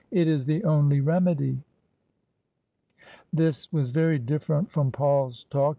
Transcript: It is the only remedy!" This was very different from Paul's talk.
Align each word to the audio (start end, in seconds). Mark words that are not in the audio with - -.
It 0.09 0.27
is 0.27 0.47
the 0.47 0.63
only 0.63 0.99
remedy!" 0.99 1.59
This 3.33 3.71
was 3.71 3.91
very 3.91 4.17
different 4.17 4.71
from 4.71 4.91
Paul's 4.91 5.43
talk. 5.51 5.69